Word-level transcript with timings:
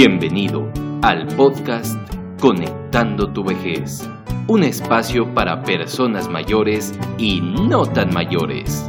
Bienvenido 0.00 0.70
al 1.02 1.26
podcast 1.34 1.98
Conectando 2.38 3.32
tu 3.32 3.42
vejez, 3.42 4.08
un 4.46 4.62
espacio 4.62 5.34
para 5.34 5.64
personas 5.64 6.28
mayores 6.28 6.94
y 7.18 7.40
no 7.40 7.84
tan 7.84 8.14
mayores. 8.14 8.88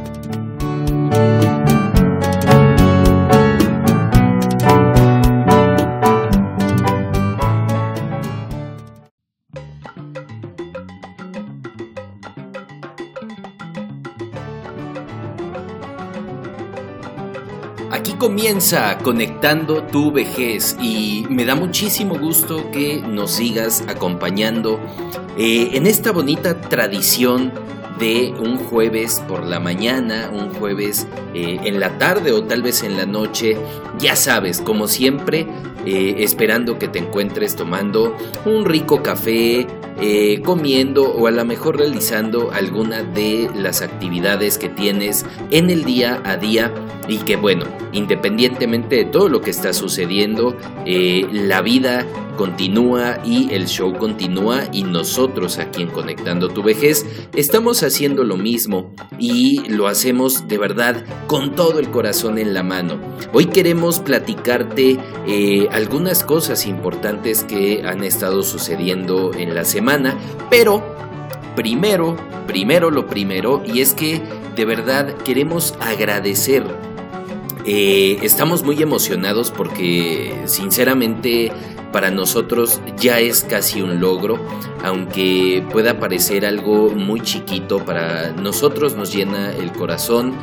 Aquí 17.90 18.12
comienza 18.14 18.98
Conectando 18.98 19.82
tu 19.82 20.12
vejez 20.12 20.76
y 20.80 21.26
me 21.28 21.44
da 21.44 21.56
muchísimo 21.56 22.16
gusto 22.16 22.70
que 22.70 23.02
nos 23.02 23.32
sigas 23.32 23.82
acompañando 23.88 24.78
eh, 25.36 25.70
en 25.72 25.86
esta 25.86 26.12
bonita 26.12 26.60
tradición 26.60 27.52
de 27.98 28.32
un 28.38 28.58
jueves 28.58 29.22
por 29.28 29.44
la 29.44 29.58
mañana, 29.58 30.30
un 30.32 30.54
jueves 30.54 31.06
eh, 31.34 31.58
en 31.64 31.80
la 31.80 31.98
tarde 31.98 32.32
o 32.32 32.44
tal 32.44 32.62
vez 32.62 32.82
en 32.82 32.96
la 32.96 33.06
noche, 33.06 33.56
ya 33.98 34.16
sabes, 34.16 34.60
como 34.60 34.88
siempre, 34.88 35.46
eh, 35.84 36.14
esperando 36.18 36.78
que 36.78 36.88
te 36.88 37.00
encuentres 37.00 37.56
tomando 37.56 38.16
un 38.46 38.64
rico 38.64 39.02
café, 39.02 39.66
eh, 40.00 40.40
comiendo 40.44 41.12
o 41.12 41.26
a 41.26 41.30
lo 41.30 41.44
mejor 41.44 41.78
realizando 41.78 42.50
alguna 42.52 43.02
de 43.02 43.50
las 43.54 43.82
actividades 43.82 44.58
que 44.58 44.68
tienes 44.68 45.26
en 45.50 45.70
el 45.70 45.84
día 45.84 46.22
a 46.24 46.36
día 46.36 46.72
y 47.08 47.18
que 47.18 47.36
bueno, 47.36 47.64
independientemente 47.92 48.96
de 48.96 49.04
todo 49.04 49.28
lo 49.28 49.40
que 49.40 49.50
está 49.50 49.72
sucediendo, 49.72 50.56
eh, 50.86 51.26
la 51.30 51.60
vida 51.60 52.06
continúa 52.40 53.18
y 53.22 53.52
el 53.52 53.66
show 53.66 53.92
continúa 53.92 54.62
y 54.72 54.84
nosotros 54.84 55.58
aquí 55.58 55.82
en 55.82 55.90
Conectando 55.90 56.48
tu 56.48 56.62
vejez 56.62 57.04
estamos 57.34 57.82
haciendo 57.82 58.24
lo 58.24 58.38
mismo 58.38 58.94
y 59.18 59.68
lo 59.68 59.88
hacemos 59.88 60.48
de 60.48 60.56
verdad 60.56 61.04
con 61.26 61.54
todo 61.54 61.78
el 61.78 61.90
corazón 61.90 62.38
en 62.38 62.54
la 62.54 62.62
mano. 62.62 62.98
Hoy 63.34 63.46
queremos 63.46 63.98
platicarte 63.98 64.98
eh, 65.26 65.68
algunas 65.70 66.24
cosas 66.24 66.66
importantes 66.66 67.44
que 67.44 67.82
han 67.84 68.04
estado 68.04 68.42
sucediendo 68.42 69.32
en 69.34 69.54
la 69.54 69.64
semana, 69.64 69.89
pero 70.48 70.82
primero, 71.56 72.16
primero 72.46 72.90
lo 72.90 73.06
primero 73.06 73.62
y 73.64 73.80
es 73.80 73.94
que 73.94 74.22
de 74.54 74.64
verdad 74.64 75.14
queremos 75.24 75.74
agradecer. 75.80 76.64
Eh, 77.66 78.18
estamos 78.22 78.62
muy 78.62 78.82
emocionados 78.82 79.50
porque 79.50 80.32
sinceramente 80.46 81.52
para 81.92 82.10
nosotros 82.10 82.80
ya 82.96 83.18
es 83.18 83.42
casi 83.42 83.82
un 83.82 84.00
logro, 84.00 84.38
aunque 84.82 85.64
pueda 85.72 85.98
parecer 85.98 86.46
algo 86.46 86.90
muy 86.90 87.20
chiquito, 87.20 87.84
para 87.84 88.30
nosotros 88.32 88.94
nos 88.96 89.12
llena 89.12 89.52
el 89.52 89.72
corazón 89.72 90.34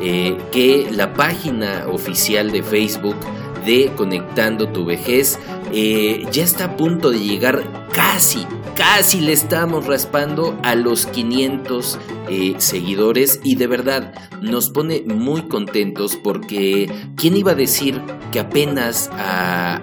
eh, 0.00 0.36
que 0.50 0.88
la 0.90 1.14
página 1.14 1.86
oficial 1.88 2.50
de 2.50 2.62
Facebook 2.62 3.16
de 3.64 3.90
Conectando 3.96 4.68
tu 4.68 4.84
vejez 4.84 5.38
eh, 5.72 6.24
ya 6.30 6.44
está 6.44 6.64
a 6.64 6.76
punto 6.76 7.10
de 7.10 7.20
llegar 7.20 7.85
casi, 8.16 8.46
casi 8.74 9.20
le 9.20 9.34
estamos 9.34 9.84
raspando 9.84 10.58
a 10.62 10.74
los 10.74 11.04
500 11.04 11.98
eh, 12.30 12.54
seguidores 12.56 13.40
y 13.44 13.56
de 13.56 13.66
verdad 13.66 14.14
nos 14.40 14.70
pone 14.70 15.02
muy 15.02 15.42
contentos 15.42 16.16
porque 16.16 16.90
¿quién 17.14 17.36
iba 17.36 17.52
a 17.52 17.54
decir 17.54 18.00
que 18.32 18.40
apenas 18.40 19.10
a 19.12 19.82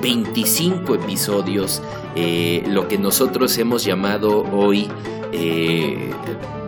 25 0.00 0.94
episodios, 0.94 1.82
eh, 2.14 2.62
lo 2.68 2.86
que 2.86 2.98
nosotros 2.98 3.58
hemos 3.58 3.82
llamado 3.82 4.44
hoy 4.52 4.86
eh, 5.32 6.12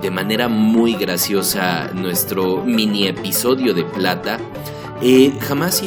de 0.02 0.10
manera 0.10 0.48
muy 0.48 0.94
graciosa 0.94 1.92
nuestro 1.94 2.64
mini 2.64 3.06
episodio 3.06 3.72
de 3.72 3.84
plata, 3.84 4.40
eh, 5.00 5.32
jamás 5.42 5.84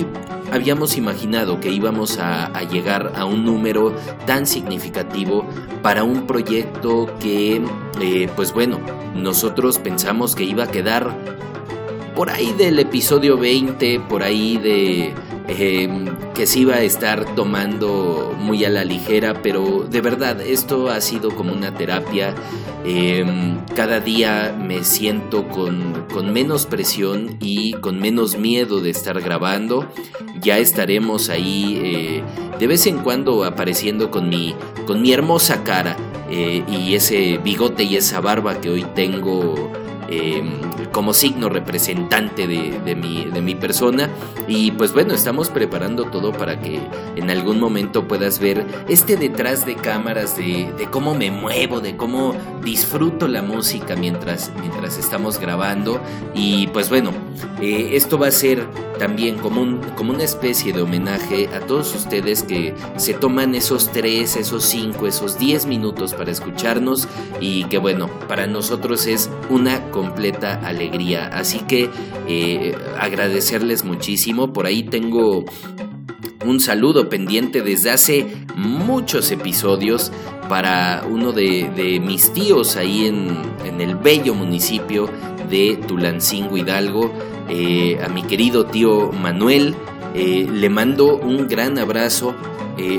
habíamos 0.52 0.98
imaginado 0.98 1.60
que 1.60 1.70
íbamos 1.70 2.18
a, 2.20 2.52
llegar 2.64 3.14
a 3.16 3.26
un 3.26 3.46
número 3.46 3.96
tan 4.26 4.46
significativo 4.46 5.46
para 5.82 6.04
un 6.04 6.26
proyecto 6.26 7.08
que, 7.20 7.62
pues 8.36 8.54
bueno, 8.54 8.80
nosotros 9.16 9.78
pensamos 9.78 10.36
que 10.36 10.44
iba 10.44 10.66
a 10.66 10.68
quedar 10.68 11.16
por 12.16 12.30
ahí 12.30 12.54
del 12.54 12.80
episodio 12.80 13.38
20, 13.38 14.00
por 14.02 14.24
ahí 14.24 14.58
de 14.58 15.14
Em, 15.48 16.08
que 16.34 16.48
se 16.48 16.60
iba 16.60 16.76
a 16.76 16.82
estar 16.82 17.36
tomando 17.36 18.36
muy 18.40 18.66
a 18.66 18.70
la 18.70 18.84
ligera, 18.84 19.42
pero 19.44 19.86
de 19.90 20.02
verdad 20.02 20.42
esto 20.42 20.90
ha 20.90 21.00
sido 21.02 21.36
como 21.36 21.54
una 21.54 21.74
terapia. 21.74 22.34
Em, 22.84 23.64
cada 23.76 24.00
día 24.00 24.56
me 24.60 24.84
siento 24.84 25.48
con, 25.48 26.06
con, 26.12 26.34
menos 26.34 26.66
presión 26.66 27.38
y 27.40 27.74
con 27.74 28.00
menos 28.00 28.38
miedo 28.38 28.82
de 28.82 28.90
estar 28.90 29.22
grabando. 29.22 29.88
Ya 30.42 30.58
estaremos 30.58 31.30
ahí 31.30 31.80
eh, 31.84 32.24
de 32.60 32.68
vez 32.68 32.88
en 32.88 32.98
cuando 32.98 33.44
apareciendo 33.44 34.10
con 34.10 34.30
mi, 34.30 34.56
con 34.88 35.02
mi 35.02 35.14
hermosa 35.14 35.64
cara 35.64 35.96
eh, 36.30 36.64
y 36.68 36.96
ese 36.96 37.38
bigote 37.38 37.84
y 37.84 37.98
esa 37.98 38.20
barba 38.20 38.60
que 38.62 38.70
hoy 38.70 38.86
tengo 38.96 39.72
Em, 40.08 40.60
como 40.92 41.14
signo 41.14 41.50
representante 41.50 42.48
de, 42.48 42.96
mi, 42.96 43.26
de 43.26 43.42
mi 43.42 43.56
persona. 43.56 44.10
Y 44.48 44.72
pues 44.72 44.94
bueno, 44.94 45.14
estamos 45.14 45.50
preparando 45.50 46.06
todo 46.06 46.32
para 46.32 46.60
que 46.60 46.80
en 47.16 47.30
algún 47.30 47.60
momento 47.60 48.08
puedas 48.08 48.40
ver 48.40 48.66
este 48.88 49.18
detrás 49.18 49.66
de 49.66 49.76
cámaras 49.76 50.38
de, 50.38 50.88
cómo 50.92 51.16
me 51.16 51.32
muevo, 51.32 51.82
de 51.82 51.98
cómo 51.98 52.34
disfruto 52.64 53.28
la 53.28 53.42
música 53.42 53.96
mientras, 53.96 54.52
mientras 54.62 54.98
estamos 54.98 55.40
grabando. 55.40 56.00
Y 56.34 56.68
pues 56.68 56.90
bueno, 56.90 57.12
eh, 57.62 57.90
esto 57.94 58.18
va 58.18 58.28
a 58.28 58.32
ser 58.32 58.66
también 58.98 59.38
como, 59.38 59.62
un, 59.62 59.80
como 59.96 60.14
una 60.14 60.24
especie 60.24 60.74
de 60.74 60.82
homenaje 60.82 61.48
a 61.50 61.60
todos 61.60 61.94
ustedes 61.96 62.44
que 62.44 62.74
se 62.98 63.14
toman 63.14 63.56
esos 63.56 63.92
3, 63.92 64.38
esos 64.38 64.64
5, 64.66 65.08
esos 65.08 65.38
10 65.38 65.66
minutos 65.66 66.14
para 66.14 66.32
escucharnos 66.32 67.08
y 67.40 67.66
que 67.66 67.78
bueno, 67.78 68.10
para 68.28 68.48
nosotros 68.48 69.08
es 69.08 69.30
una 69.50 69.90
completa 69.92 70.60
alegría. 70.66 71.28
Así 71.28 71.60
que 71.60 71.90
eh, 72.28 72.76
agradecerles 73.00 73.84
muchísimo. 73.84 74.54
Por 74.54 74.66
ahí 74.66 74.84
tengo 74.84 75.46
un 76.46 76.60
saludo 76.60 77.10
pendiente 77.10 77.62
desde 77.62 77.92
hace 77.92 78.28
muchos 78.56 79.32
episodios 79.32 80.12
para 80.48 81.04
uno 81.10 81.32
de, 81.32 82.00
mis 82.06 82.32
tíos 82.34 82.76
ahí 82.76 83.08
en, 83.08 83.82
el 83.82 83.96
bello 83.96 84.34
municipio 84.34 85.10
de 85.50 85.78
Tulancingo 85.88 86.58
Hidalgo, 86.58 87.12
eh, 87.50 88.00
a 88.04 88.10
mi 88.10 88.24
querido 88.24 88.66
tío 88.66 89.12
Manuel. 89.12 89.76
Eh, 90.14 90.48
le 90.50 90.70
mando 90.70 91.18
un 91.18 91.48
gran 91.48 91.78
abrazo, 91.78 92.34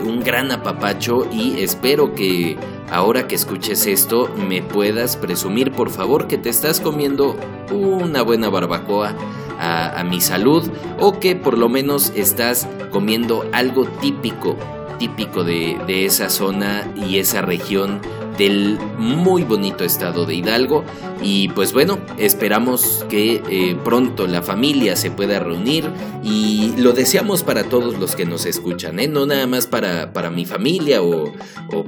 un 0.05 0.21
gran 0.21 0.53
apapacho 0.53 1.27
y 1.31 1.61
espero 1.61 2.15
que 2.15 2.57
ahora 2.91 3.27
que 3.27 3.35
escuches 3.35 3.87
esto 3.87 4.29
me 4.49 4.63
puedas 4.63 5.17
presumir 5.17 5.73
por 5.73 5.91
favor 5.91 6.27
que 6.27 6.39
te 6.39 6.49
estás 6.49 6.81
comiendo 6.81 7.37
una 7.71 8.23
buena 8.23 8.49
barbacoa 8.49 9.15
a, 9.59 10.03
mi 10.05 10.21
salud 10.21 10.69
o 10.99 11.19
que 11.19 11.37
por 11.37 11.59
lo 11.59 11.69
menos 11.69 12.13
estás 12.15 12.69
comiendo 12.91 13.45
algo 13.53 13.85
típico, 14.01 14.57
típico 14.99 15.45
de 15.45 16.05
esa 16.05 16.31
zona 16.31 16.91
y 16.97 17.19
esa 17.19 17.43
región 17.43 18.01
del 18.39 18.79
muy 18.99 19.45
bonito 19.45 19.85
estado 19.85 20.27
de 20.27 20.35
Hidalgo. 20.35 20.85
Y 21.23 21.49
pues 21.49 21.73
bueno, 21.73 21.99
esperamos 22.19 23.05
que 23.09 23.43
eh, 23.49 23.77
pronto 23.85 24.27
la 24.27 24.43
familia 24.43 24.97
se 24.97 25.11
pueda 25.11 25.39
reunir 25.39 25.89
y 26.23 26.75
lo 26.77 26.93
deseamos 26.93 27.43
para 27.43 27.65
todos 27.65 27.99
los 27.99 28.15
que 28.15 28.27
nos 28.27 28.47
escuchan, 28.47 28.99
¿eh? 28.99 29.09
no 29.09 29.27
nada 29.27 29.47
más 29.47 29.67
para, 29.67 30.13
para 30.13 30.31
mi 30.31 30.45
familia 30.45 31.03
o, 31.03 31.33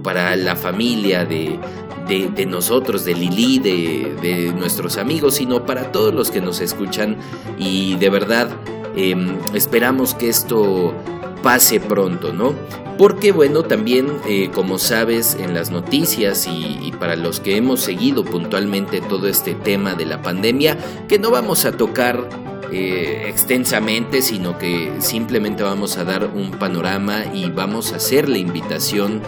para 0.02 0.34
la 0.36 0.56
familia 0.56 1.24
de, 1.24 1.58
de, 2.08 2.46
nosotros, 2.46 3.04
de 3.04 3.14
Lili, 3.14 3.58
de, 3.58 4.14
de, 4.22 4.52
nuestros 4.52 4.96
amigos, 4.96 5.34
sino 5.34 5.66
para 5.66 5.92
todos 5.92 6.14
los 6.14 6.30
que 6.30 6.40
nos 6.40 6.60
escuchan 6.60 7.16
y 7.58 7.96
de 7.96 8.10
verdad 8.10 8.48
em, 8.96 9.36
esperamos 9.54 10.14
que 10.14 10.28
esto 10.28 10.94
pase 11.42 11.80
pronto, 11.80 12.32
¿no? 12.32 12.54
Porque 12.96 13.30
bueno, 13.30 13.62
también 13.62 14.08
eh, 14.26 14.50
como 14.52 14.78
sabes 14.78 15.36
en 15.38 15.54
las 15.54 15.70
noticias 15.70 16.48
y, 16.50 16.92
para 16.98 17.14
los 17.14 17.38
que 17.38 17.56
hemos 17.56 17.80
seguido 17.80 18.24
puntualmente 18.24 19.00
todo 19.00 19.28
este 19.28 19.54
tema 19.54 19.94
de 19.94 20.04
la 20.04 20.20
pandemia, 20.20 20.76
que 21.06 21.18
no 21.18 21.30
vamos 21.30 21.64
a 21.64 21.72
tocar 21.72 22.28
eh, 22.72 23.26
extensamente, 23.28 24.20
sino 24.20 24.58
que 24.58 24.92
simplemente 24.98 25.62
vamos 25.62 25.96
a 25.96 26.04
dar 26.04 26.28
un 26.34 26.50
panorama 26.50 27.24
y 27.32 27.50
vamos 27.50 27.92
a 27.92 27.96
hacer 27.96 28.28
la 28.28 28.38
invitación 28.38 29.22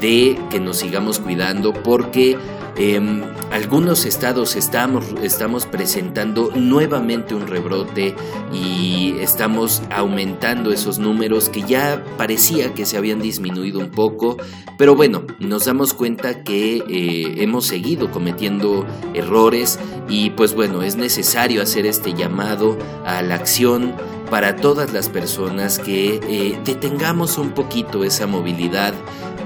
de 0.00 0.38
que 0.50 0.60
nos 0.60 0.76
sigamos 0.76 1.18
cuidando 1.18 1.72
porque 1.72 2.36
Em, 2.80 3.24
algunos 3.50 4.04
estados 4.04 4.54
estamos, 4.54 5.04
estamos 5.20 5.66
presentando 5.66 6.52
nuevamente 6.54 7.34
un 7.34 7.48
rebrote 7.48 8.14
y 8.52 9.16
estamos 9.18 9.82
aumentando 9.90 10.70
esos 10.70 11.00
números 11.00 11.48
que 11.48 11.62
ya 11.62 12.04
parecía 12.16 12.74
que 12.74 12.86
se 12.86 12.96
habían 12.96 13.20
disminuido 13.20 13.80
un 13.80 13.90
poco, 13.90 14.36
pero 14.76 14.94
bueno, 14.94 15.24
nos 15.40 15.64
damos 15.64 15.92
cuenta 15.92 16.44
que 16.44 16.76
eh, 16.88 17.42
hemos 17.42 17.66
seguido 17.66 18.12
cometiendo 18.12 18.86
errores 19.12 19.80
y 20.08 20.30
pues 20.30 20.54
bueno, 20.54 20.82
es 20.82 20.94
necesario 20.94 21.60
hacer 21.62 21.84
este 21.84 22.14
llamado 22.14 22.78
a 23.04 23.22
la 23.22 23.34
acción 23.34 23.92
para 24.30 24.54
todas 24.54 24.92
las 24.92 25.08
personas 25.08 25.80
que 25.80 26.20
eh, 26.28 26.60
detengamos 26.64 27.38
un 27.38 27.50
poquito 27.50 28.04
esa 28.04 28.28
movilidad 28.28 28.94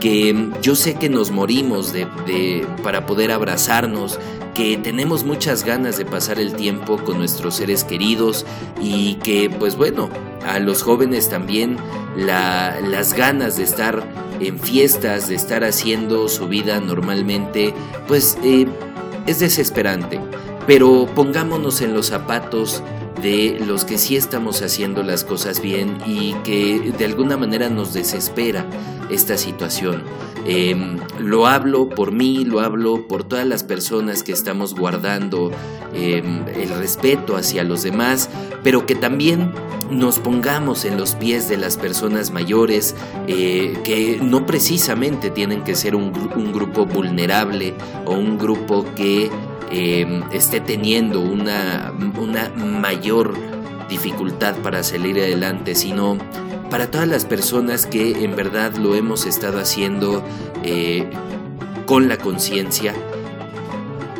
que 0.02 0.50
yo 0.60 0.74
sé 0.74 0.94
que 0.94 1.08
nos 1.08 1.30
morimos 1.30 1.92
de, 1.92 2.66
para 2.82 3.06
poder 3.06 3.30
abrazarnos, 3.30 4.18
que 4.52 4.76
tenemos 4.76 5.22
muchas 5.22 5.64
ganas 5.64 5.96
de 5.96 6.04
pasar 6.04 6.40
el 6.40 6.54
tiempo 6.54 6.96
con 6.96 7.18
nuestros 7.18 7.54
seres 7.54 7.84
queridos 7.84 8.44
y 8.80 9.14
que 9.22 9.48
pues 9.48 9.76
bueno, 9.76 10.10
a 10.44 10.58
los 10.58 10.82
jóvenes 10.82 11.28
también 11.28 11.76
las 12.16 13.14
ganas 13.14 13.56
de 13.56 13.62
estar 13.62 14.02
en 14.40 14.58
fiestas, 14.58 15.28
de 15.28 15.36
estar 15.36 15.62
haciendo 15.62 16.28
su 16.28 16.48
vida 16.48 16.80
normalmente, 16.80 17.72
pues 18.08 18.36
eh, 18.42 18.66
es 19.28 19.38
desesperante. 19.38 20.20
Pero 20.66 21.06
pongámonos 21.14 21.80
en 21.80 21.94
los 21.94 22.06
zapatos 22.06 22.82
de 23.22 23.58
los 23.64 23.84
que 23.84 23.98
sí 23.98 24.16
estamos 24.16 24.62
haciendo 24.62 25.02
las 25.02 25.24
cosas 25.24 25.62
bien 25.62 25.98
y 26.04 26.34
que 26.44 26.92
de 26.98 27.04
alguna 27.04 27.36
manera 27.36 27.68
nos 27.68 27.94
desespera 27.94 28.66
esta 29.10 29.36
situación. 29.36 30.02
Em, 30.44 30.98
lo 31.18 31.46
hablo 31.46 31.88
por 31.88 32.10
mí, 32.10 32.44
lo 32.44 32.60
hablo 32.60 33.06
por 33.06 33.22
todas 33.22 33.46
las 33.46 33.62
personas 33.62 34.24
que 34.24 34.32
estamos 34.32 34.74
guardando 34.74 35.52
em, 35.94 36.44
el 36.48 36.70
respeto 36.70 37.36
hacia 37.36 37.62
los 37.62 37.82
demás, 37.84 38.28
pero 38.64 38.86
que 38.86 38.96
también 38.96 39.52
nos 39.90 40.18
pongamos 40.18 40.84
en 40.84 40.96
los 40.96 41.14
pies 41.14 41.48
de 41.48 41.58
las 41.58 41.76
personas 41.76 42.32
mayores, 42.32 42.96
eh, 43.28 43.78
que 43.84 44.18
no 44.20 44.46
precisamente 44.46 45.30
tienen 45.30 45.62
que 45.62 45.74
ser 45.74 45.94
un, 45.94 46.12
un 46.34 46.52
grupo 46.52 46.86
vulnerable 46.86 47.74
o 48.06 48.12
un 48.12 48.38
grupo 48.38 48.84
que 48.96 49.30
Em, 49.74 50.22
esté 50.32 50.60
teniendo 50.60 51.20
una, 51.20 51.94
una 52.20 52.50
mayor 52.50 53.34
dificultad 53.88 54.54
para 54.56 54.82
salir 54.82 55.18
adelante, 55.18 55.74
sino 55.74 56.18
para 56.68 56.90
todas 56.90 57.08
las 57.08 57.24
personas 57.24 57.86
que 57.86 58.22
en 58.22 58.36
verdad 58.36 58.74
lo 58.76 58.94
hemos 58.94 59.24
estado 59.24 59.58
haciendo 59.58 60.22
eh, 60.62 61.08
con 61.86 62.10
la 62.10 62.18
conciencia, 62.18 62.92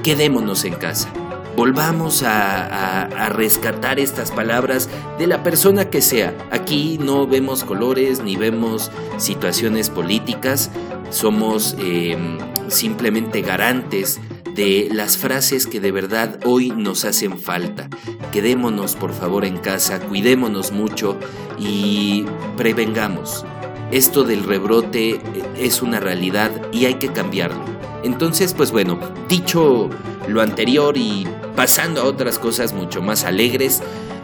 quedémonos 0.03 0.65
en 0.65 0.73
casa. 0.75 1.13
Volvamos 1.55 2.23
a, 2.25 3.09
rescatar 3.35 4.01
estas 4.01 4.31
palabras 4.31 4.89
de 5.19 5.27
la 5.27 5.43
persona 5.43 5.91
que 5.91 6.01
sea. 6.01 6.35
Aquí 6.51 6.97
no 6.99 7.27
vemos 7.27 7.63
colores 7.63 8.23
ni 8.23 8.37
vemos 8.37 8.91
situaciones 9.19 9.91
políticas, 9.91 10.71
somos 11.11 11.77
em, 11.79 12.39
simplemente 12.69 13.43
garantes 13.43 14.19
de 14.55 14.89
las 14.93 15.17
frases 15.17 15.67
que 15.67 15.81
de 15.81 15.93
verdad 15.93 16.39
hoy 16.45 16.71
nos 16.71 17.05
hacen 17.05 17.39
falta. 17.39 17.89
Quedémonos 18.33 18.97
por 18.97 19.13
favor 19.13 19.45
en 19.45 19.59
casa, 19.59 20.01
cuidémonos 20.01 20.73
mucho 20.73 21.17
y 21.59 22.25
prevengamos. 22.57 23.45
Esto 23.91 24.25
del 24.25 24.45
rebrote 24.45 25.21
es 25.59 25.83
una 25.83 26.01
realidad 26.01 26.51
y 26.73 26.87
hay 26.87 26.95
que 26.95 27.13
cambiarlo. 27.13 27.63
Entonces, 28.05 28.55
pues 28.55 28.73
bueno, 28.73 28.99
dicho 29.29 29.91
lo 30.29 30.41
anterior 30.41 30.97
y 30.97 31.27
pasando 31.55 32.01
a 32.01 32.05
otras 32.05 32.39
cosas 32.39 32.73
mucho 32.73 33.03
más 33.03 33.25
alegres, 33.25 33.83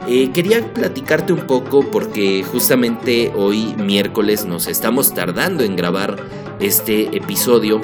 eh, 0.08 0.30
quería 0.32 0.72
platicarte 0.72 1.34
un 1.34 1.46
poco 1.46 1.82
porque 1.90 2.42
justamente 2.42 3.30
hoy 3.36 3.74
miércoles 3.76 4.46
nos 4.46 4.66
estamos 4.66 5.12
tardando 5.12 5.64
en 5.64 5.76
grabar 5.76 6.16
este 6.60 7.14
episodio 7.16 7.80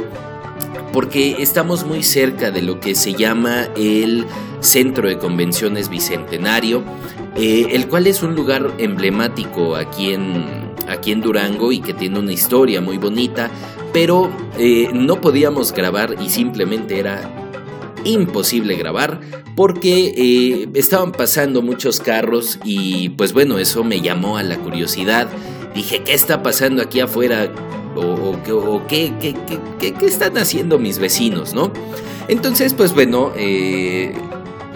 porque 0.95 1.43
estamos 1.43 1.85
muy 1.85 2.05
cerca 2.05 2.53
de 2.53 2.63
lo 2.63 2.79
que 2.79 2.95
se 2.95 3.15
llama 3.15 3.69
el 3.77 4.25
Centro 4.61 5.09
de 5.09 5.19
Convenciones 5.19 5.89
Bicentenario, 5.89 6.85
eh, 7.37 7.67
el 7.73 7.89
cual 7.89 8.07
es 8.07 8.23
un 8.23 8.37
lugar 8.37 8.73
emblemático 8.79 9.75
aquí 9.75 10.13
en, 10.13 10.73
aquí 10.89 11.11
en 11.11 11.21
Durango 11.21 11.73
y 11.73 11.81
que 11.81 11.95
tiene 11.95 12.21
una 12.21 12.33
historia 12.33 12.81
muy 12.81 12.97
bonita, 12.99 13.51
pero 13.93 14.31
eh, 14.57 14.89
no 14.95 15.21
podíamos 15.21 15.73
grabar 15.73 16.15
y 16.23 16.29
simplemente 16.29 17.01
era 17.01 17.29
imposible 18.05 18.77
grabar 18.77 19.21
porque 19.57 20.15
eh, 20.17 20.69
estaban 20.75 21.11
pasando 21.11 21.61
muchos 21.61 21.99
carros 21.99 22.61
y 22.65 23.09
pues 23.11 23.33
bueno, 23.33 23.59
eso 23.59 23.83
me 23.83 24.01
llamó 24.01 24.39
a 24.39 24.45
la 24.45 24.59
curiosidad. 24.59 25.27
Dije, 25.75 26.05
¿qué 26.05 26.15
está 26.15 26.45
pasando 26.45 26.83
aquí 26.83 27.01
afuera? 27.01 27.51
O, 28.13 28.87
qué, 28.87 29.13
están 30.03 30.39
haciendo 30.39 30.79
mis 30.79 30.99
vecinos, 30.99 31.55
¿no? 31.55 31.73
Entonces, 32.29 32.75
pues 32.75 32.95
bueno, 32.95 33.33
eh, 33.37 34.15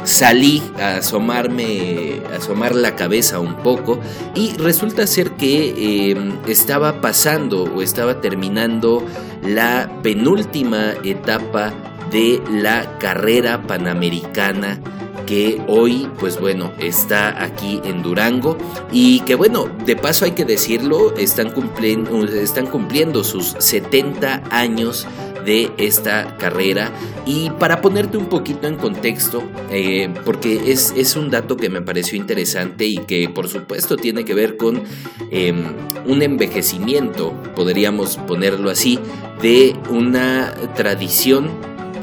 salí 0.04 0.62
a 0.80 0.96
asomarme, 0.96 2.22
a 2.32 2.36
asomar 2.36 2.74
la 2.74 2.96
cabeza 2.96 3.38
un 3.38 3.56
poco 3.56 3.98
y 4.34 4.52
resulta 4.56 5.06
ser 5.06 5.32
que 5.32 6.10
em, 6.10 6.32
estaba 6.46 7.00
pasando 7.00 7.64
o 7.64 7.82
estaba 7.82 8.20
terminando 8.20 9.02
la 9.42 9.90
penúltima 10.02 10.94
etapa 11.04 11.72
de 12.10 12.42
la 12.50 12.98
carrera 12.98 13.62
panamericana 13.62 14.80
que 15.28 15.60
hoy, 15.66 16.08
pues 16.18 16.40
bueno, 16.40 16.72
está 16.78 17.44
aquí 17.44 17.82
en 17.84 18.02
Durango. 18.02 18.56
Y 18.90 19.20
que 19.20 19.34
bueno, 19.34 19.68
de 19.84 19.94
paso 19.94 20.24
hay 20.24 20.30
que 20.30 20.46
decirlo, 20.46 21.14
están 21.16 21.50
cumpliendo, 21.50 22.24
están 22.24 22.66
cumpliendo 22.66 23.22
sus 23.22 23.54
70 23.58 24.44
años 24.50 25.06
de 25.44 25.70
esta 25.76 26.38
carrera. 26.38 26.92
Y 27.26 27.50
para 27.50 27.82
ponerte 27.82 28.16
un 28.16 28.30
poquito 28.30 28.68
en 28.68 28.76
contexto, 28.76 29.42
eh, 29.70 30.08
porque 30.24 30.72
es, 30.72 30.94
es, 30.96 31.14
un 31.14 31.28
dato 31.28 31.58
que 31.58 31.68
me 31.68 31.82
pareció 31.82 32.16
interesante 32.16 32.86
y 32.86 32.96
que 32.96 33.28
por 33.28 33.48
supuesto 33.48 33.98
tiene 33.98 34.24
que 34.24 34.32
ver 34.32 34.56
con 34.56 34.82
em, 35.30 35.74
un 36.06 36.22
envejecimiento, 36.22 37.34
podríamos 37.54 38.16
ponerlo 38.16 38.70
así, 38.70 38.98
de 39.42 39.76
una 39.90 40.54
tradición 40.74 41.50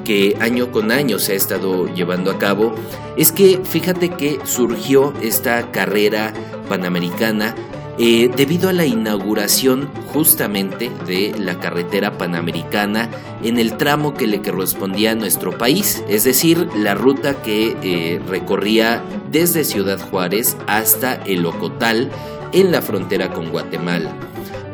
que 0.05 0.37
año 0.39 0.71
con 0.71 0.91
año 0.91 1.19
se 1.19 1.33
ha 1.33 1.35
estado 1.35 1.93
llevando 1.93 2.31
a 2.31 2.37
cabo, 2.37 2.73
es 3.17 3.33
que 3.33 3.59
fíjate 3.63 4.09
que 4.09 4.39
surgió 4.45 5.13
esta 5.21 5.71
carrera 5.71 6.33
panamericana 6.69 7.55
eh, 7.97 8.29
debido 8.35 8.67
a 8.67 8.73
la 8.73 8.85
inauguración 8.85 9.89
justamente 10.07 10.91
de 11.05 11.33
la 11.37 11.59
carretera 11.59 12.17
panamericana 12.17 13.09
en 13.41 13.57
el 13.57 13.77
tramo 13.77 14.13
que 14.13 14.27
le 14.27 14.41
correspondía 14.41 15.11
a 15.11 15.15
nuestro 15.15 15.57
país, 15.57 16.03
es 16.09 16.25
decir, 16.25 16.67
la 16.75 16.93
ruta 16.93 17.41
que 17.41 17.77
eh, 17.81 18.21
recorría 18.27 19.01
desde 19.31 19.63
Ciudad 19.63 19.99
Juárez 19.99 20.57
hasta 20.67 21.15
el 21.25 21.45
Ocotal 21.45 22.11
en 22.51 22.71
la 22.73 22.81
frontera 22.81 23.31
con 23.31 23.49
Guatemala. 23.49 24.13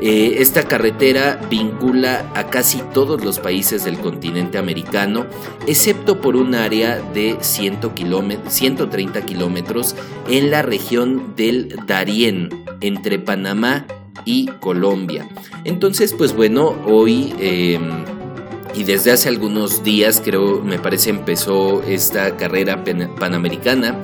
Eh, 0.01 0.37
esta 0.41 0.63
carretera 0.63 1.39
vincula 1.47 2.31
a 2.33 2.47
casi 2.49 2.81
todos 2.91 3.23
los 3.23 3.37
países 3.37 3.85
del 3.85 3.99
continente 3.99 4.57
americano, 4.57 5.27
excepto 5.67 6.19
por 6.19 6.35
un 6.35 6.55
área 6.55 6.99
de 7.13 7.37
130 7.39 9.21
kilómetros 9.21 9.95
en 10.27 10.49
la 10.49 10.63
región 10.63 11.35
del 11.35 11.75
Darién, 11.85 12.49
entre 12.81 13.19
Panamá 13.19 13.85
y 14.25 14.47
Colombia. 14.59 15.29
Entonces, 15.65 16.13
pues 16.13 16.33
bueno, 16.33 16.75
hoy... 16.87 17.33
Em, 17.39 18.03
y 18.73 18.85
desde 18.85 19.11
hace 19.11 19.27
algunos 19.27 19.83
días, 19.83 20.21
creo, 20.23 20.61
me 20.61 20.79
parece, 20.79 21.09
empezó 21.09 21.83
esta 21.83 22.37
carrera 22.37 22.85
panamericana. 23.19 23.97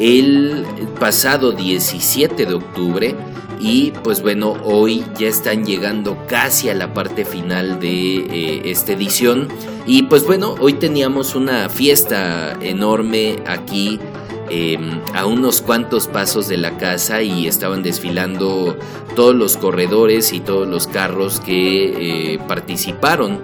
El 0.00 0.64
pasado 0.98 1.52
17 1.52 2.44
de 2.44 2.54
octubre 2.54 3.14
y 3.60 3.92
pues 4.02 4.22
bueno, 4.22 4.56
hoy 4.64 5.04
ya 5.18 5.28
están 5.28 5.66
llegando 5.66 6.16
casi 6.26 6.70
a 6.70 6.74
la 6.74 6.94
parte 6.94 7.26
final 7.26 7.78
de 7.78 8.16
eh, 8.16 8.62
esta 8.64 8.92
edición. 8.92 9.48
Y 9.86 10.04
pues 10.04 10.24
bueno, 10.24 10.54
hoy 10.60 10.74
teníamos 10.74 11.34
una 11.34 11.68
fiesta 11.68 12.56
enorme 12.62 13.36
aquí 13.46 14.00
em, 14.48 15.00
a 15.14 15.26
unos 15.26 15.60
cuantos 15.60 16.06
pasos 16.06 16.48
de 16.48 16.56
la 16.56 16.78
casa 16.78 17.20
y 17.20 17.46
estaban 17.46 17.82
desfilando 17.82 18.78
todos 19.14 19.34
los 19.34 19.58
corredores 19.58 20.32
y 20.32 20.40
todos 20.40 20.66
los 20.66 20.86
carros 20.86 21.40
que 21.40 22.34
eh, 22.34 22.38
participaron 22.48 23.40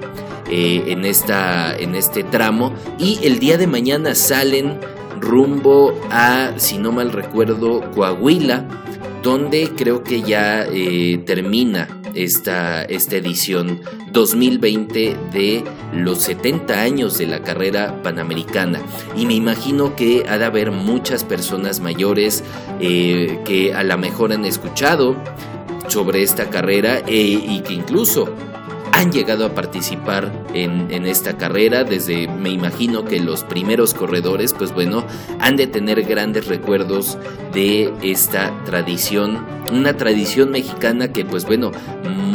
eh, 0.49 0.85
en, 0.87 1.05
esta, 1.05 1.77
en 1.77 1.95
este 1.95 2.25
tramo. 2.25 2.73
Y 2.99 3.19
el 3.23 3.39
día 3.39 3.59
de 3.59 3.67
mañana 3.67 4.15
salen 4.15 4.81
rumbo 5.21 5.95
a, 6.11 6.53
si 6.57 6.79
no 6.79 6.93
mal 6.93 7.13
recuerdo, 7.13 7.83
Coahuila 7.95 8.65
donde 9.27 9.73
creo 9.77 10.05
que 10.05 10.23
ya 10.23 10.65
eh, 10.71 11.21
termina 11.27 11.89
esta, 12.15 12.85
esta 12.85 13.17
edición 13.17 13.81
2020 14.13 15.17
de 15.33 15.65
los 15.93 16.23
70 16.23 16.81
años 16.81 17.19
de 17.19 17.27
la 17.27 17.43
carrera 17.43 18.05
panamericana. 18.05 18.81
Y 19.17 19.27
me 19.27 19.35
imagino 19.35 19.97
que 19.97 20.25
ha 20.29 20.39
de 20.39 20.45
haber 20.45 20.71
muchas 20.71 21.25
personas 21.25 21.81
mayores 21.81 22.45
eh, 22.79 23.41
que 23.45 23.75
a 23.75 23.83
lo 23.83 23.99
mejor 23.99 24.33
han 24.33 24.45
escuchado 24.45 25.17
sobre 25.89 26.23
esta 26.23 26.49
carrera 26.49 27.01
eh, 27.09 27.43
y 27.49 27.63
que 27.63 27.73
incluso 27.73 28.33
han 28.93 29.11
llegado 29.11 29.45
a 29.45 29.55
participar 29.55 30.33
en, 30.55 31.05
esta 31.05 31.37
carrera 31.37 31.85
desde, 31.85 32.26
me 32.39 32.51
imagino 32.51 33.05
que 33.05 33.21
los 33.21 33.45
primeros 33.45 33.95
corredores, 33.95 34.53
pues 34.53 34.73
bueno, 34.73 35.05
han 35.41 35.57
de 35.57 35.67
tener 35.67 36.03
grandes 36.03 36.47
recuerdos 36.47 37.19
de 37.53 37.93
esta 38.03 38.53
tradición, 38.65 39.45
una 39.73 39.97
tradición 39.97 40.51
mexicana 40.51 41.13
que 41.13 41.25
pues 41.25 41.45
bueno, 41.45 41.73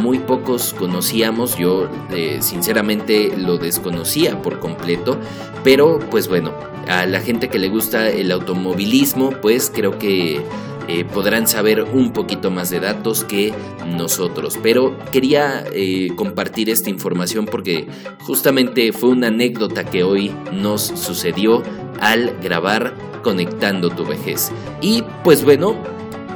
muy 0.02 0.18
pocos 0.18 0.74
conocíamos, 0.74 1.56
yo 1.56 1.88
eh, 2.10 2.38
sinceramente 2.40 3.36
lo 3.36 3.56
desconocía 3.56 4.42
por 4.42 4.58
completo, 4.58 5.18
pero 5.62 5.98
pues 6.10 6.28
bueno, 6.28 6.52
a 6.88 7.06
la 7.06 7.20
gente 7.20 7.48
que 7.48 7.58
le 7.58 7.68
gusta 7.68 8.08
el 8.08 8.32
automovilismo, 8.32 9.30
pues 9.40 9.70
creo 9.72 9.98
que 9.98 10.42
eh, 10.88 11.04
podrán 11.04 11.46
saber 11.46 11.82
un 11.82 12.12
poquito 12.12 12.50
más 12.50 12.70
de 12.70 12.80
datos 12.80 13.24
que 13.24 13.52
nosotros. 13.86 14.58
Pero 14.62 14.96
quería 15.10 15.64
eh, 15.72 16.10
compartir 16.16 16.70
esta 16.70 16.90
información 16.90 17.46
porque 17.46 17.86
justamente 18.20 18.92
fue 18.92 19.10
una 19.10 19.28
anécdota 19.28 19.84
que 19.84 20.02
hoy 20.02 20.32
nos 20.52 20.82
sucedió 20.82 21.62
al 22.00 22.36
grabar 22.42 22.94
Conectando 23.22 23.88
tu 23.90 24.04
vejez. 24.04 24.50
Y 24.80 25.04
pues 25.22 25.44
bueno, 25.44 25.76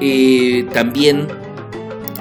eh, 0.01 0.67
también 0.73 1.27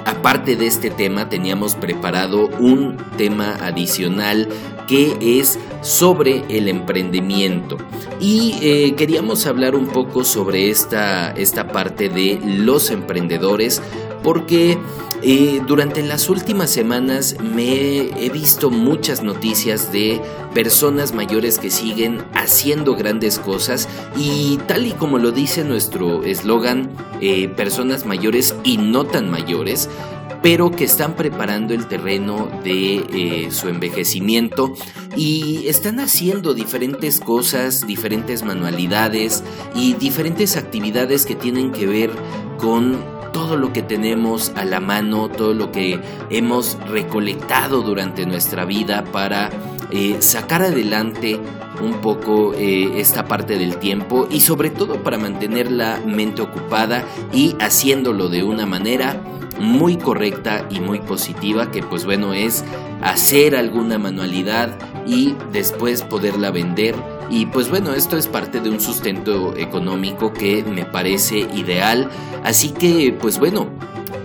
Aparte 0.06 0.54
de 0.54 0.68
este 0.68 0.88
tema, 0.88 1.28
teníamos 1.28 1.74
preparado 1.74 2.46
un 2.60 2.96
tema 3.18 3.56
adicional 3.60 4.48
que 4.86 5.40
es 5.40 5.58
sobre 5.82 6.44
el 6.48 6.68
emprendimiento. 6.68 7.76
Y 8.20 8.56
eh, 8.62 8.94
queríamos 8.94 9.46
hablar 9.46 9.74
un 9.74 9.88
poco 9.88 10.22
sobre 10.22 10.70
esta, 10.70 11.32
esta 11.32 11.72
parte 11.72 12.08
de 12.08 12.40
los 12.44 12.90
emprendedores 12.90 13.82
porque 14.26 14.76
eh, 15.22 15.62
durante 15.68 16.02
las 16.02 16.28
últimas 16.28 16.68
semanas 16.68 17.36
me 17.40 18.08
he 18.08 18.28
visto 18.28 18.72
muchas 18.72 19.22
noticias 19.22 19.92
de 19.92 20.20
personas 20.52 21.14
mayores 21.14 21.60
que 21.60 21.70
siguen 21.70 22.24
haciendo 22.34 22.96
grandes 22.96 23.38
cosas 23.38 23.88
y 24.16 24.58
tal 24.66 24.84
y 24.84 24.90
como 24.90 25.18
lo 25.18 25.30
dice 25.30 25.62
nuestro 25.62 26.24
eslogan, 26.24 26.90
eh, 27.20 27.46
personas 27.46 28.04
mayores 28.04 28.56
y 28.64 28.78
no 28.78 29.04
tan 29.04 29.30
mayores, 29.30 29.88
pero 30.42 30.72
que 30.72 30.82
están 30.82 31.14
preparando 31.14 31.72
el 31.72 31.86
terreno 31.86 32.50
de 32.64 32.96
eh, 32.96 33.50
su 33.52 33.68
envejecimiento 33.68 34.74
y 35.16 35.68
están 35.68 36.00
haciendo 36.00 36.52
diferentes 36.52 37.20
cosas, 37.20 37.86
diferentes 37.86 38.42
manualidades 38.42 39.44
y 39.76 39.94
diferentes 39.94 40.56
actividades 40.56 41.26
que 41.26 41.36
tienen 41.36 41.70
que 41.70 41.86
ver 41.86 42.10
con 42.58 43.15
todo 43.36 43.58
lo 43.58 43.70
que 43.70 43.82
tenemos 43.82 44.50
a 44.56 44.64
la 44.64 44.80
mano, 44.80 45.28
todo 45.28 45.52
lo 45.52 45.70
que 45.70 46.00
hemos 46.30 46.78
recolectado 46.88 47.82
durante 47.82 48.24
nuestra 48.24 48.64
vida 48.64 49.04
para 49.12 49.50
eh, 49.90 50.16
sacar 50.20 50.62
adelante 50.62 51.38
un 51.82 52.00
poco 52.00 52.54
eh, 52.54 52.98
esta 52.98 53.26
parte 53.26 53.58
del 53.58 53.76
tiempo 53.76 54.26
y 54.30 54.40
sobre 54.40 54.70
todo 54.70 55.02
para 55.02 55.18
mantener 55.18 55.70
la 55.70 56.00
mente 56.00 56.40
ocupada 56.40 57.04
y 57.30 57.54
haciéndolo 57.60 58.30
de 58.30 58.42
una 58.42 58.64
manera 58.64 59.20
muy 59.60 59.98
correcta 59.98 60.66
y 60.70 60.80
muy 60.80 61.00
positiva 61.00 61.70
que 61.70 61.82
pues 61.82 62.06
bueno 62.06 62.32
es 62.32 62.64
hacer 63.02 63.54
alguna 63.54 63.98
manualidad 63.98 64.70
y 65.06 65.34
después 65.52 66.00
poderla 66.00 66.50
vender 66.50 66.94
y 67.30 67.46
pues 67.46 67.68
bueno 67.68 67.92
esto 67.92 68.16
es 68.16 68.28
parte 68.28 68.60
de 68.60 68.70
un 68.70 68.80
sustento 68.80 69.56
económico 69.56 70.32
que 70.32 70.62
me 70.64 70.84
parece 70.84 71.38
ideal 71.38 72.08
así 72.44 72.70
que 72.70 73.16
pues 73.18 73.38
bueno 73.38 73.70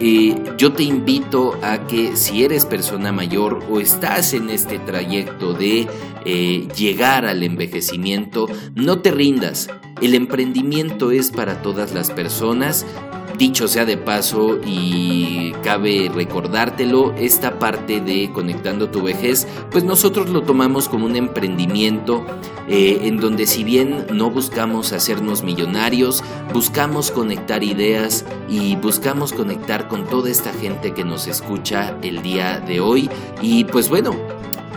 eh, 0.03 0.35
yo 0.57 0.73
te 0.73 0.81
invito 0.81 1.59
a 1.61 1.85
que 1.85 2.15
si 2.15 2.43
eres 2.43 2.65
persona 2.65 3.11
mayor 3.11 3.63
o 3.69 3.79
estás 3.79 4.33
en 4.33 4.49
este 4.49 4.79
trayecto 4.79 5.53
de 5.53 5.87
eh, 6.25 6.67
llegar 6.75 7.27
al 7.27 7.43
envejecimiento, 7.43 8.47
no 8.73 9.01
te 9.01 9.11
rindas. 9.11 9.69
El 10.01 10.15
emprendimiento 10.15 11.11
es 11.11 11.29
para 11.29 11.61
todas 11.61 11.93
las 11.93 12.09
personas, 12.09 12.83
Dicho 13.37 13.67
sea 13.67 13.85
de 13.85 13.97
paso 13.97 14.59
y 14.65 15.51
cabe 15.63 16.11
recordártelo, 16.13 17.13
esta 17.17 17.57
parte 17.59 17.99
de 17.99 18.31
Conectando 18.31 18.89
tu 18.89 19.01
vejez, 19.01 19.47
pues 19.71 19.83
nosotros 19.83 20.29
lo 20.29 20.43
tomamos 20.43 20.87
como 20.87 21.05
un 21.05 21.15
emprendimiento 21.15 22.25
eh, 22.67 23.01
en 23.03 23.17
donde 23.17 23.47
si 23.47 23.63
bien 23.63 24.05
no 24.13 24.29
buscamos 24.29 24.93
hacernos 24.93 25.43
millonarios, 25.43 26.23
buscamos 26.53 27.11
conectar 27.11 27.63
ideas 27.63 28.25
y 28.47 28.75
buscamos 28.75 29.33
conectar 29.33 29.87
con 29.87 30.05
toda 30.05 30.29
esta 30.29 30.53
gente 30.53 30.93
que 30.93 31.03
nos 31.03 31.27
escucha 31.27 31.97
el 32.01 32.21
día 32.21 32.59
de 32.59 32.79
hoy. 32.79 33.09
Y 33.41 33.63
pues 33.65 33.89
bueno, 33.89 34.15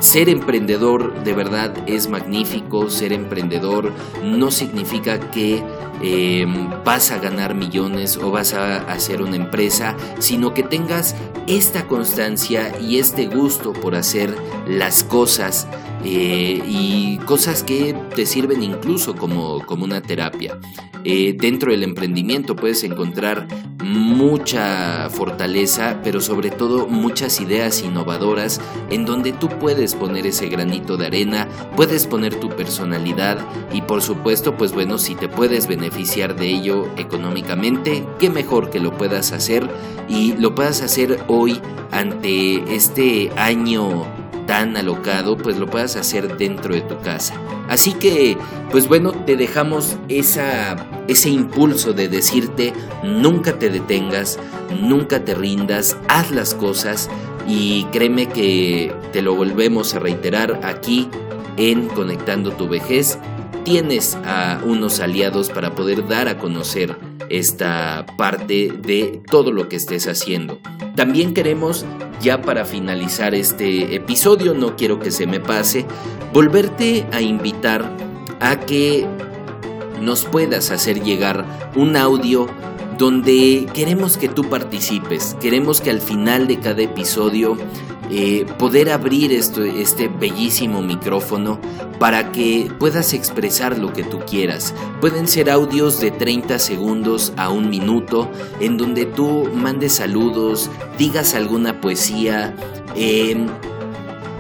ser 0.05 0.29
emprendedor 0.29 1.25
de 1.25 1.33
verdad 1.33 1.73
es 1.87 2.09
magnífico, 2.09 2.91
ser 2.91 3.13
emprendedor 3.13 3.91
no 4.23 4.51
significa 4.51 5.19
que 5.31 5.63
em, 6.03 6.69
vas 6.85 7.11
a 7.11 7.19
ganar 7.19 7.55
millones 7.55 8.19
o 8.19 8.31
vas 8.31 8.53
a 8.53 8.77
hacer 8.93 9.23
una 9.23 9.37
empresa, 9.37 9.97
sino 10.19 10.53
que 10.53 10.63
tengas 10.63 11.17
esta 11.47 11.87
constancia 11.87 12.79
y 12.79 12.99
este 12.99 13.27
gusto 13.27 13.73
por 13.73 13.95
hacer 13.95 14.37
las 14.67 15.05
cosas 15.05 15.67
eh, 16.05 16.63
y 16.67 17.19
cosas 17.25 17.63
que 17.63 17.95
te 18.15 18.27
sirven 18.27 18.63
incluso 18.63 19.15
como, 19.15 19.65
como 19.67 19.85
una 19.85 20.03
terapia. 20.03 20.59
Eh, 21.07 21.35
dentro 21.39 21.71
del 21.71 21.83
emprendimiento 21.83 22.57
puedes 22.57 22.83
encontrar 22.83 23.47
mucha 23.83 25.11
fortaleza, 25.11 26.01
pero 26.03 26.23
sobre 26.23 26.51
todo 26.51 26.87
muchas 26.87 27.43
ideas 27.43 27.83
innovadoras 27.83 28.59
en 28.91 29.05
donde 29.05 29.33
tú 29.33 29.49
puedes 29.49 29.95
poner 29.95 30.27
ese 30.27 30.49
granito 30.49 30.97
de 30.97 31.07
arena, 31.07 31.47
puedes 31.77 32.07
poner 32.07 32.35
tu 32.41 32.49
personalidad 32.49 33.39
y 33.73 33.83
por 33.83 34.01
supuesto, 34.01 34.57
pues 34.57 34.73
bueno, 34.73 34.97
si 34.97 35.15
te 35.15 35.29
puedes 35.29 35.67
beneficiar 35.67 36.37
de 36.37 36.49
ello 36.49 36.89
económicamente, 36.97 38.07
qué 38.19 38.31
mejor 38.31 38.71
que 38.71 38.81
lo 38.81 38.97
puedas 38.97 39.33
hacer 39.33 39.69
y 40.09 40.33
lo 40.35 40.55
puedas 40.55 40.81
hacer 40.81 41.23
hoy 41.29 41.61
ante 41.91 42.75
este 42.75 43.31
año 43.37 44.07
tan 44.47 44.77
alocado, 44.77 45.37
pues 45.37 45.59
lo 45.59 45.67
puedas 45.67 45.97
hacer 45.97 46.37
dentro 46.37 46.75
de 46.75 46.83
tu 46.83 47.01
casa. 47.01 47.35
Así 47.69 47.95
que, 47.95 48.37
pues 48.71 48.89
bueno, 48.89 49.13
te 49.13 49.37
dejamos 49.37 49.97
ese 50.09 51.31
impulso 51.31 51.93
de 51.93 52.09
decirte, 52.09 52.73
nunca 53.03 53.59
te 53.59 53.71
detengas, 53.71 54.39
nunca 54.81 55.25
te 55.25 55.35
rindas, 55.35 55.97
haz 56.09 56.31
las 56.31 56.55
cosas 56.55 57.09
y 57.47 57.85
créeme 57.85 58.29
que 58.29 58.95
te 59.13 59.23
lo 59.23 59.35
volvemos 59.35 59.95
a 59.95 59.99
reiterar 59.99 60.61
aquí 60.63 61.09
en 61.57 61.89
Conectando 61.89 62.53
tu 62.53 62.69
vejez. 62.69 63.19
Tienes 63.65 64.19
a 64.27 64.61
unos 64.65 65.01
aliados 65.01 65.49
para 65.49 65.75
poder 65.75 66.07
dar 66.07 66.29
a 66.29 66.37
conocer 66.37 66.97
esta 67.29 68.07
parte 68.17 68.71
de 68.71 69.21
todo 69.31 69.53
lo 69.53 69.69
que 69.69 69.77
estés 69.77 70.07
haciendo. 70.07 70.61
También 70.97 71.35
queremos 71.35 71.85
ya 72.21 72.43
para 72.43 72.65
finalizar 72.65 73.35
este 73.35 73.95
episodio, 73.95 74.55
no 74.55 74.77
quiero 74.77 75.01
que 75.01 75.11
se 75.11 75.27
me 75.27 75.41
pase, 75.41 75.85
volverte 76.33 77.07
a 77.13 77.21
invitar 77.21 77.91
a 78.41 78.61
que 78.61 79.07
nos 80.01 80.25
puedas 80.25 80.71
hacer 80.71 81.03
llegar 81.03 81.45
un 81.75 81.97
audio 81.97 82.47
donde 82.99 83.67
queremos 83.75 84.17
que 84.17 84.29
tú 84.29 84.49
participes, 84.49 85.37
queremos 85.41 85.81
que 85.81 85.91
al 85.91 86.01
final 86.01 86.47
de 86.47 86.61
cada 86.61 86.83
episodio 86.83 87.57
eh, 88.11 88.47
poder 88.59 88.91
abrir 88.91 89.33
este 89.33 90.09
bellísimo 90.09 90.83
micrófono 90.83 91.59
para 91.99 92.33
que 92.33 92.71
puedas 92.79 93.15
expresar 93.15 93.79
lo 93.79 93.93
que 93.93 94.05
tú 94.05 94.21
quieras. 94.21 94.75
Pueden 95.01 95.27
ser 95.27 95.51
audios 95.51 96.01
de 96.01 96.11
30 96.11 96.59
segundos 96.59 97.33
a 97.37 97.49
un 97.49 97.71
minuto 97.71 98.31
en 98.61 98.77
donde 98.77 99.07
tú 99.07 99.49
mandes 99.55 99.95
saludos, 99.95 100.71
digas 100.99 101.35
alguna 101.35 101.81
poesía, 101.81 102.55
em, 102.95 103.47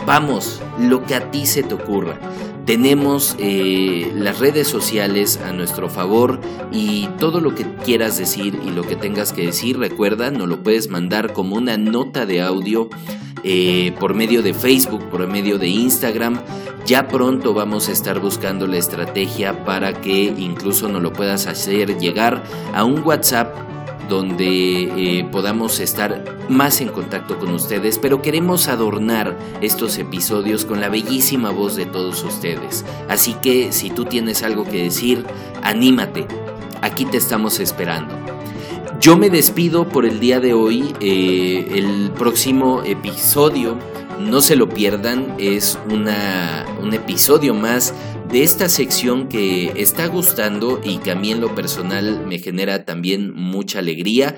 vamos, 0.07 0.61
lo 0.79 1.05
que 1.05 1.15
a 1.15 1.31
ti 1.31 1.47
se 1.47 1.63
te 1.63 1.75
ocurra. 1.75 2.19
Tenemos 2.67 3.37
eh, 3.39 4.11
las 4.15 4.39
redes 4.39 4.69
sociales 4.69 5.39
a 5.45 5.53
nuestro 5.53 5.91
favor 5.91 6.41
y 6.73 7.09
todo 7.19 7.41
lo 7.41 7.55
que 7.55 7.67
quieras 7.85 8.17
decir 8.17 8.59
y 8.65 8.71
lo 8.71 8.83
que 8.83 8.97
tengas 8.97 9.35
que 9.35 9.47
decir, 9.47 9.79
recuerda, 9.79 10.31
nos 10.31 10.49
lo 10.49 10.63
puedes 10.63 10.89
mandar 10.89 11.35
como 11.35 11.57
una 11.57 11.77
nota 11.77 12.25
de 12.25 12.41
audio 12.41 12.89
eh, 13.43 13.93
por 14.01 14.15
medio 14.15 14.43
de 14.43 14.55
Facebook, 14.55 15.11
por 15.11 15.27
medio 15.29 15.59
de 15.59 15.69
Instagram. 15.69 16.41
Ya 16.87 17.07
pronto 17.07 17.53
vamos 17.53 17.91
a 17.91 17.93
estar 17.93 18.19
buscando 18.19 18.67
la 18.67 18.79
estrategia 18.79 19.65
para 19.67 19.93
que 20.01 20.35
incluso 20.39 20.89
nos 20.89 21.03
lo 21.03 21.13
puedas 21.13 21.47
hacer 21.47 21.99
llegar 21.99 22.43
a 22.73 22.85
un 22.85 23.03
WhatsApp 23.03 23.55
donde 24.09 25.19
eh, 25.19 25.25
podamos 25.31 25.81
estar 25.81 26.25
más 26.49 26.81
en 26.81 26.89
contacto 26.89 27.39
con 27.39 27.51
ustedes, 27.53 27.99
pero 27.99 28.23
queremos 28.23 28.69
adornar 28.69 29.37
estos 29.61 29.99
episodios 29.99 30.65
con 30.65 30.81
la 30.81 30.89
bellísima 30.89 31.51
voz 31.51 31.77
de 31.77 31.87
todos 31.87 32.23
ustedes. 32.23 32.85
Así 33.09 33.35
que 33.35 33.73
si 33.73 33.91
tú 33.91 34.05
tienes 34.05 34.43
algo 34.43 34.65
que 34.65 34.85
decir, 34.85 35.25
anímate, 35.63 36.27
aquí 36.83 37.05
te 37.05 37.17
estamos 37.17 37.61
esperando. 37.61 38.15
Yo 39.01 39.17
me 39.17 39.29
despido 39.29 39.89
por 39.89 40.07
el 40.07 40.21
día 40.21 40.41
de 40.41 40.55
hoy, 40.55 40.95
eh, 41.01 41.67
el 41.75 42.11
próximo 42.13 42.83
episodio, 42.85 43.77
no 44.19 44.41
se 44.41 44.57
lo 44.57 44.69
pierdan, 44.69 45.35
es 45.39 45.79
una, 45.91 46.65
un 46.81 46.95
episodio 46.95 47.55
más 47.55 47.93
de 48.35 48.43
esta 48.43 48.69
sección 48.69 49.29
que 49.29 49.81
está 49.81 50.09
gustando 50.09 50.81
y 50.83 50.99
que 50.99 51.13
a 51.13 51.15
mí 51.15 51.31
en 51.31 51.41
lo 51.41 51.55
personal 51.55 52.27
me 52.27 52.41
genera 52.41 52.85
también 52.85 53.33
mucha 53.33 53.79
alegría, 53.79 54.37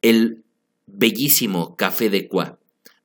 el 0.00 0.44
bellísimo 0.86 1.76
Café 1.76 2.08
de 2.08 2.26
Cuá. 2.26 2.58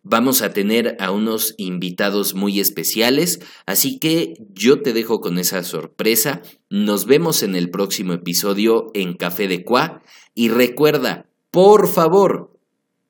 Vamos 0.04 0.42
a 0.42 0.54
tener 0.54 0.96
a 1.02 1.12
unos 1.12 1.56
invitados 1.58 2.36
muy 2.36 2.62
especiales, 2.62 3.42
así 3.66 4.00
que 4.00 4.36
yo 4.54 4.82
te 4.82 4.94
dejo 4.94 5.20
con 5.20 5.40
esa 5.40 5.62
sorpresa. 5.62 6.42
Nos 6.70 7.06
vemos 7.06 7.44
en 7.44 7.58
el 7.58 7.70
próximo 7.70 8.14
episodio 8.14 8.92
en 8.94 9.14
Café 9.14 9.50
de 9.50 9.66
Cuá 9.66 10.04
y 10.34 10.48
recuerda, 10.48 11.26
por 11.52 11.90
favor, 11.90 12.58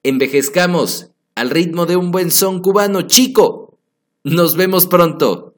envejezcamos 0.02 1.12
al 1.36 1.52
ritmo 1.52 1.86
de 1.86 1.96
un 1.96 2.10
buen 2.10 2.32
son 2.32 2.60
cubano 2.60 3.04
chico. 3.04 3.78
Nos 4.24 4.56
vemos 4.56 4.88
pronto. 4.88 5.57